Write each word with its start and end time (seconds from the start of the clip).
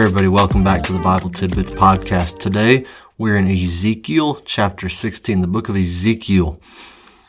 everybody. 0.00 0.26
Welcome 0.26 0.64
back 0.64 0.82
to 0.84 0.92
the 0.94 0.98
Bible 0.98 1.28
Tidbits 1.28 1.70
podcast. 1.70 2.38
Today, 2.38 2.86
we're 3.18 3.36
in 3.36 3.46
Ezekiel 3.46 4.36
chapter 4.36 4.88
16, 4.88 5.42
the 5.42 5.46
book 5.46 5.68
of 5.68 5.76
Ezekiel. 5.76 6.58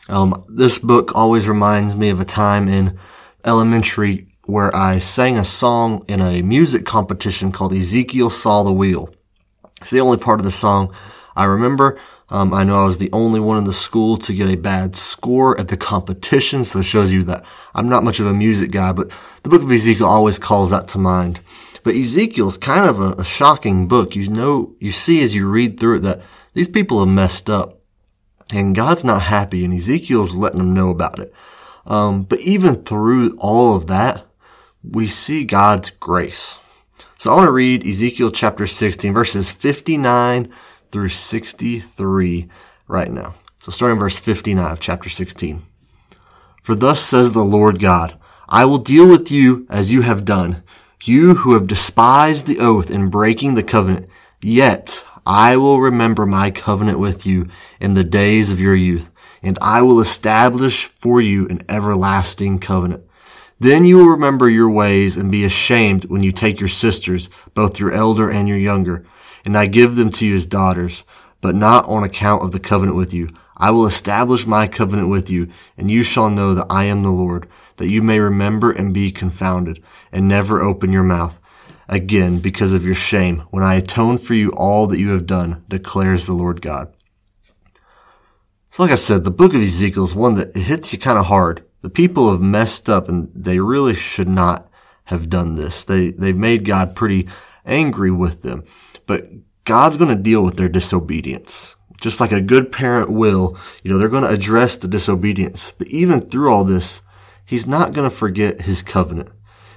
Um, 0.08 0.46
this 0.48 0.78
book 0.78 1.14
always 1.14 1.46
reminds 1.46 1.94
me 1.94 2.08
of 2.08 2.20
a 2.20 2.24
time 2.24 2.66
in 2.66 2.98
elementary 3.44 4.28
where 4.44 4.74
I 4.74 4.98
sang 4.98 5.36
a 5.36 5.44
song 5.44 6.06
in 6.08 6.22
a 6.22 6.40
music 6.40 6.86
competition 6.86 7.52
called 7.52 7.74
Ezekiel 7.74 8.30
Saw 8.30 8.62
the 8.62 8.72
Wheel. 8.72 9.14
It's 9.82 9.90
the 9.90 10.00
only 10.00 10.16
part 10.16 10.40
of 10.40 10.44
the 10.44 10.50
song 10.50 10.94
I 11.36 11.44
remember. 11.44 12.00
Um, 12.30 12.54
I 12.54 12.64
know 12.64 12.80
I 12.80 12.86
was 12.86 12.96
the 12.96 13.12
only 13.12 13.40
one 13.40 13.58
in 13.58 13.64
the 13.64 13.74
school 13.74 14.16
to 14.16 14.32
get 14.32 14.48
a 14.48 14.56
bad 14.56 14.96
score 14.96 15.60
at 15.60 15.68
the 15.68 15.76
competition, 15.76 16.64
so 16.64 16.78
it 16.78 16.84
shows 16.84 17.12
you 17.12 17.24
that 17.24 17.44
I'm 17.74 17.90
not 17.90 18.04
much 18.04 18.20
of 18.20 18.26
a 18.26 18.32
music 18.32 18.70
guy, 18.70 18.92
but 18.92 19.10
the 19.42 19.50
book 19.50 19.62
of 19.62 19.70
Ezekiel 19.70 20.06
always 20.06 20.38
calls 20.38 20.70
that 20.70 20.88
to 20.88 20.98
mind. 20.98 21.40
But 21.84 21.94
Ezekiel's 21.94 22.56
kind 22.56 22.86
of 22.88 22.98
a, 22.98 23.12
a 23.20 23.24
shocking 23.24 23.86
book. 23.86 24.16
You 24.16 24.28
know, 24.28 24.74
you 24.80 24.90
see 24.90 25.22
as 25.22 25.34
you 25.34 25.48
read 25.48 25.78
through 25.78 25.98
it 25.98 26.00
that 26.00 26.22
these 26.54 26.66
people 26.66 26.98
have 26.98 27.08
messed 27.08 27.48
up 27.48 27.78
and 28.52 28.74
God's 28.74 29.04
not 29.04 29.22
happy 29.22 29.64
and 29.64 29.72
Ezekiel's 29.72 30.34
letting 30.34 30.58
them 30.58 30.74
know 30.74 30.88
about 30.88 31.18
it. 31.18 31.32
Um, 31.86 32.22
but 32.22 32.40
even 32.40 32.82
through 32.82 33.36
all 33.38 33.76
of 33.76 33.86
that, 33.88 34.26
we 34.82 35.08
see 35.08 35.44
God's 35.44 35.90
grace. 35.90 36.58
So 37.18 37.30
I 37.30 37.36
want 37.36 37.48
to 37.48 37.52
read 37.52 37.86
Ezekiel 37.86 38.30
chapter 38.30 38.66
16 38.66 39.12
verses 39.12 39.50
59 39.50 40.52
through 40.90 41.10
63 41.10 42.48
right 42.88 43.10
now. 43.10 43.34
So 43.60 43.70
starting 43.70 43.98
verse 43.98 44.18
59 44.18 44.72
of 44.72 44.80
chapter 44.80 45.10
16. 45.10 45.62
For 46.62 46.74
thus 46.74 47.02
says 47.02 47.32
the 47.32 47.44
Lord 47.44 47.78
God, 47.78 48.18
I 48.48 48.64
will 48.64 48.78
deal 48.78 49.06
with 49.06 49.30
you 49.30 49.66
as 49.68 49.90
you 49.90 50.00
have 50.00 50.24
done 50.24 50.62
you 51.02 51.34
who 51.36 51.54
have 51.54 51.66
despised 51.66 52.46
the 52.46 52.58
oath 52.58 52.90
in 52.90 53.10
breaking 53.10 53.54
the 53.54 53.62
covenant, 53.62 54.08
yet 54.40 55.04
I 55.26 55.56
will 55.56 55.80
remember 55.80 56.26
my 56.26 56.50
covenant 56.50 56.98
with 56.98 57.26
you 57.26 57.48
in 57.80 57.94
the 57.94 58.04
days 58.04 58.50
of 58.50 58.60
your 58.60 58.74
youth, 58.74 59.10
and 59.42 59.58
I 59.60 59.82
will 59.82 60.00
establish 60.00 60.84
for 60.84 61.20
you 61.20 61.46
an 61.48 61.62
everlasting 61.68 62.58
covenant. 62.58 63.04
Then 63.58 63.84
you 63.84 63.98
will 63.98 64.08
remember 64.08 64.48
your 64.48 64.70
ways 64.70 65.16
and 65.16 65.30
be 65.30 65.44
ashamed 65.44 66.06
when 66.06 66.22
you 66.22 66.32
take 66.32 66.60
your 66.60 66.68
sisters, 66.68 67.30
both 67.54 67.78
your 67.78 67.92
elder 67.92 68.30
and 68.30 68.48
your 68.48 68.58
younger, 68.58 69.06
and 69.44 69.56
I 69.56 69.66
give 69.66 69.96
them 69.96 70.10
to 70.12 70.26
you 70.26 70.34
as 70.34 70.46
daughters, 70.46 71.04
but 71.40 71.54
not 71.54 71.86
on 71.86 72.04
account 72.04 72.42
of 72.42 72.52
the 72.52 72.60
covenant 72.60 72.96
with 72.96 73.14
you. 73.14 73.30
I 73.56 73.70
will 73.70 73.86
establish 73.86 74.46
my 74.46 74.66
covenant 74.66 75.08
with 75.08 75.30
you, 75.30 75.48
and 75.78 75.90
you 75.90 76.02
shall 76.02 76.28
know 76.28 76.54
that 76.54 76.66
I 76.68 76.84
am 76.84 77.02
the 77.02 77.10
Lord, 77.10 77.48
that 77.76 77.88
you 77.88 78.02
may 78.02 78.18
remember 78.18 78.70
and 78.70 78.94
be 78.94 79.10
confounded, 79.10 79.82
and 80.12 80.28
never 80.28 80.62
open 80.62 80.92
your 80.92 81.02
mouth 81.02 81.38
again 81.88 82.38
because 82.38 82.72
of 82.72 82.84
your 82.84 82.94
shame, 82.94 83.40
when 83.50 83.62
I 83.62 83.74
atone 83.74 84.18
for 84.18 84.34
you 84.34 84.50
all 84.50 84.86
that 84.86 84.98
you 84.98 85.10
have 85.10 85.26
done, 85.26 85.64
declares 85.68 86.26
the 86.26 86.34
Lord 86.34 86.62
God. 86.62 86.94
So 88.70 88.82
like 88.82 88.92
I 88.92 88.96
said, 88.96 89.24
the 89.24 89.30
book 89.30 89.54
of 89.54 89.62
Ezekiel 89.62 90.04
is 90.04 90.14
one 90.14 90.34
that 90.34 90.56
hits 90.56 90.92
you 90.92 90.98
kind 90.98 91.18
of 91.18 91.26
hard. 91.26 91.64
The 91.82 91.90
people 91.90 92.30
have 92.30 92.40
messed 92.40 92.88
up 92.88 93.08
and 93.08 93.30
they 93.34 93.60
really 93.60 93.94
should 93.94 94.28
not 94.28 94.68
have 95.04 95.28
done 95.28 95.54
this. 95.54 95.84
They, 95.84 96.10
they've 96.10 96.36
made 96.36 96.64
God 96.64 96.96
pretty 96.96 97.28
angry 97.64 98.10
with 98.10 98.42
them, 98.42 98.64
but 99.06 99.28
God's 99.64 99.96
going 99.96 100.14
to 100.14 100.22
deal 100.22 100.42
with 100.42 100.56
their 100.56 100.68
disobedience 100.68 101.76
just 102.04 102.20
like 102.20 102.32
a 102.32 102.40
good 102.42 102.70
parent 102.70 103.10
will, 103.10 103.56
you 103.82 103.90
know, 103.90 103.96
they're 103.96 104.10
going 104.10 104.24
to 104.24 104.28
address 104.28 104.76
the 104.76 104.86
disobedience. 104.86 105.72
But 105.72 105.88
even 105.88 106.20
through 106.20 106.52
all 106.52 106.62
this, 106.62 107.00
he's 107.44 107.66
not 107.66 107.92
going 107.92 108.08
to 108.08 108.14
forget 108.14 108.62
his 108.62 108.82
covenant. 108.82 109.30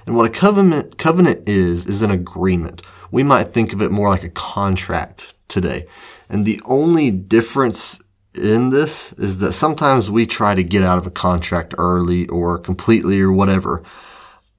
And 0.06 0.16
what 0.16 0.26
a 0.26 0.30
covenant, 0.30 0.96
covenant 0.98 1.48
is, 1.48 1.86
is 1.86 2.02
an 2.02 2.10
agreement. 2.10 2.82
We 3.10 3.22
might 3.22 3.52
think 3.52 3.72
of 3.72 3.82
it 3.82 3.90
more 3.90 4.08
like 4.08 4.24
a 4.24 4.30
contract 4.30 5.34
today. 5.48 5.86
And 6.28 6.44
the 6.44 6.60
only 6.64 7.10
difference 7.10 8.02
in 8.34 8.70
this 8.70 9.12
is 9.14 9.38
that 9.38 9.52
sometimes 9.52 10.10
we 10.10 10.26
try 10.26 10.54
to 10.54 10.62
get 10.62 10.82
out 10.82 10.98
of 10.98 11.06
a 11.06 11.10
contract 11.10 11.74
early 11.78 12.26
or 12.28 12.58
completely 12.58 13.20
or 13.20 13.32
whatever. 13.32 13.82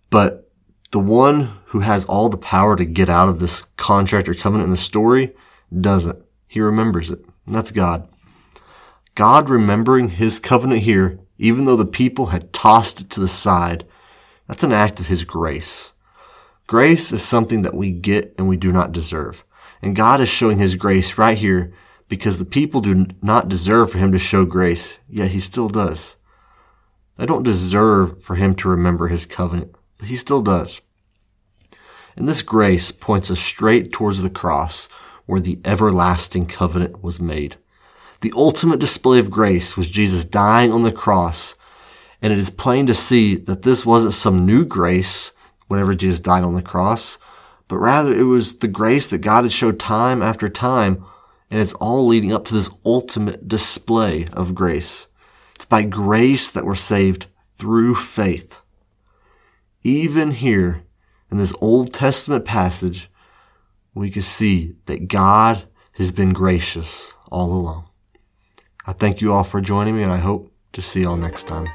But 0.10 0.52
the 0.92 1.00
one 1.00 1.60
who 1.68 1.82
has 1.82 2.06
all 2.06 2.30
the 2.30 2.38
power 2.38 2.76
to 2.76 2.86
get 2.86 3.10
out 3.10 3.30
of 3.30 3.40
this 3.40 3.62
contract 3.78 4.28
or 4.28 4.34
covenant 4.34 4.66
in 4.66 4.72
the 4.72 4.78
story 4.78 5.36
doesn't. 5.80 6.20
He 6.48 6.60
remembers 6.60 7.12
it. 7.12 7.24
And 7.46 7.56
that's 7.56 7.72
God. 7.72 8.08
God 9.14 9.50
remembering 9.50 10.10
his 10.10 10.40
covenant 10.40 10.82
here, 10.82 11.20
even 11.40 11.66
though 11.66 11.78
the 11.78 11.86
people 11.86 12.28
had 12.28 12.54
tossed 12.54 13.02
it 13.02 13.10
to 13.12 13.20
the 13.20 13.28
side, 13.28 13.88
that's 14.48 14.64
an 14.64 14.74
act 14.74 15.00
of 15.00 15.08
his 15.08 15.24
grace. 15.24 15.94
Grace 16.68 17.12
is 17.12 17.24
something 17.24 17.64
that 17.64 17.74
we 17.74 17.92
get 17.92 18.36
and 18.38 18.48
we 18.48 18.58
do 18.58 18.72
not 18.72 18.92
deserve. 18.92 19.46
And 19.82 19.96
God 19.96 20.20
is 20.20 20.30
showing 20.30 20.58
his 20.58 20.76
grace 20.76 21.18
right 21.18 21.38
here 21.38 21.74
because 22.10 22.38
the 22.38 22.46
people 22.46 22.82
do 22.82 23.08
not 23.22 23.48
deserve 23.48 23.92
for 23.92 23.98
him 23.98 24.12
to 24.12 24.20
show 24.20 24.46
grace, 24.46 25.00
yet 25.08 25.32
he 25.32 25.40
still 25.40 25.70
does. 25.70 26.18
They 27.16 27.26
don't 27.26 27.44
deserve 27.44 28.22
for 28.22 28.36
him 28.36 28.54
to 28.56 28.70
remember 28.70 29.08
his 29.08 29.26
covenant, 29.26 29.74
but 29.98 30.10
he 30.10 30.16
still 30.16 30.42
does. 30.42 30.82
And 32.18 32.28
this 32.28 32.42
grace 32.42 32.92
points 32.92 33.32
us 33.32 33.40
straight 33.40 33.94
towards 33.94 34.22
the 34.22 34.30
cross 34.30 34.90
where 35.26 35.40
the 35.40 35.60
everlasting 35.64 36.48
covenant 36.48 37.02
was 37.02 37.20
made. 37.20 37.56
The 38.22 38.34
ultimate 38.36 38.80
display 38.80 39.20
of 39.20 39.32
grace 39.32 39.78
was 39.78 39.90
Jesus 39.90 40.26
dying 40.26 40.74
on 40.74 40.82
the 40.82 40.92
cross, 40.92 41.56
and 42.22 42.34
it 42.34 42.40
is 42.40 42.50
plain 42.50 42.86
to 42.88 42.94
see 42.94 43.36
that 43.36 43.62
this 43.62 43.86
wasn't 43.86 44.14
some 44.14 44.46
new 44.46 44.66
grace 44.66 45.32
whenever 45.68 45.94
Jesus 45.94 46.20
died 46.20 46.44
on 46.44 46.56
the 46.56 46.62
cross, 46.62 47.18
but 47.70 47.78
rather 47.78 48.14
it 48.14 48.24
was 48.24 48.60
the 48.60 48.68
grace 48.68 49.08
that 49.08 49.20
God 49.20 49.46
had 49.46 49.54
showed 49.54 49.80
time 49.80 50.22
after 50.22 50.50
time, 50.50 51.06
and 51.50 51.62
it's 51.62 51.74
all 51.74 52.06
leading 52.08 52.34
up 52.34 52.44
to 52.46 52.54
this 52.54 52.70
ultimate 52.86 53.48
display 53.48 54.28
of 54.34 54.54
grace. 54.54 55.08
It's 55.56 55.66
by 55.66 55.84
grace 55.84 56.52
that 56.52 56.66
we're 56.66 56.76
saved 56.76 57.28
through 57.58 57.96
faith. 57.96 58.62
Even 59.84 60.32
here 60.32 60.84
in 61.32 61.38
this 61.38 61.54
Old 61.62 61.94
Testament 61.94 62.44
passage, 62.44 63.10
we 63.94 64.10
can 64.10 64.24
see 64.24 64.76
that 64.88 65.08
God 65.08 65.64
has 65.94 66.12
been 66.12 66.34
gracious 66.34 67.14
all 67.32 67.54
along. 67.54 67.89
I 68.90 68.94
thank 68.94 69.22
you 69.22 69.32
all 69.34 69.44
for 69.44 69.62
joining 69.62 69.96
me, 69.96 70.02
and 70.02 70.12
I 70.12 70.18
hope 70.18 70.52
to 70.74 70.82
see 70.82 71.02
you 71.02 71.10
all 71.10 71.16
next 71.16 71.48
time. 71.48 71.68